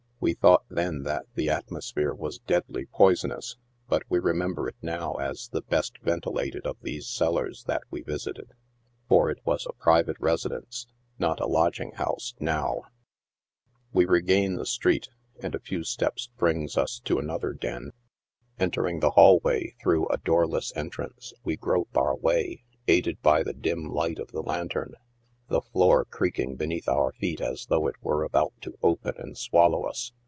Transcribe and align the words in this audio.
We 0.23 0.35
thought 0.35 0.65
then 0.69 1.01
that 1.01 1.25
the 1.33 1.47
atmo 1.47 1.81
sphere 1.81 2.13
was 2.13 2.37
deadly 2.37 2.85
poisonous, 2.85 3.57
but 3.89 4.03
we 4.07 4.19
remember 4.19 4.67
it 4.67 4.75
now 4.79 5.15
as 5.15 5.49
the 5.51 5.63
best 5.63 5.97
ventilated 6.03 6.67
of 6.67 6.77
these 6.83 7.07
cellars 7.07 7.63
that 7.63 7.81
we 7.89 8.03
visited. 8.03 8.53
For 9.09 9.31
it 9.31 9.39
was 9.45 9.65
a 9.65 9.73
private 9.73 10.17
residence, 10.19 10.85
not 11.17 11.39
a 11.39 11.47
lodging 11.47 11.93
house, 11.93 12.35
now! 12.39 12.83
We 13.93 14.05
regain 14.05 14.57
the 14.57 14.67
street, 14.67 15.09
and 15.41 15.55
a 15.55 15.59
few 15.59 15.83
steps 15.83 16.29
brings 16.37 16.77
us 16.77 16.99
to 17.05 17.17
another 17.17 17.53
den. 17.53 17.89
94 17.89 17.89
NIGHT 17.89 17.91
SIDE 17.91 17.95
OF 17.95 18.13
NEW 18.13 18.45
YORK. 18.45 18.61
Entering 18.61 18.99
the 18.99 19.11
hall 19.15 19.39
way 19.39 19.73
through 19.81 20.07
a 20.09 20.17
doorless 20.19 20.71
entrance, 20.75 21.33
we 21.43 21.57
grope 21.57 21.97
our 21.97 22.15
way. 22.15 22.63
aided 22.87 23.19
by 23.23 23.41
the 23.41 23.53
dim 23.53 23.85
light 23.89 24.19
of 24.19 24.31
the 24.31 24.43
lantern, 24.43 24.93
the 25.47 25.61
floor 25.61 26.05
creaking 26.05 26.55
be 26.55 26.65
neath 26.65 26.87
our 26.87 27.11
feet 27.11 27.41
as 27.41 27.65
though 27.65 27.85
it 27.85 27.95
were 28.01 28.23
about 28.23 28.53
to 28.61 28.73
open 28.81 29.13
and 29.17 29.37
swallow 29.37 29.83
us. 29.83 30.13